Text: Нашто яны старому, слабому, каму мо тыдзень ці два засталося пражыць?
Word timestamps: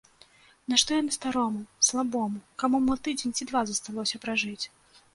Нашто 0.71 0.89
яны 1.01 1.11
старому, 1.17 1.61
слабому, 1.89 2.43
каму 2.65 2.83
мо 2.89 2.99
тыдзень 3.09 3.35
ці 3.39 3.43
два 3.53 3.67
засталося 3.71 4.17
пражыць? 4.27 4.61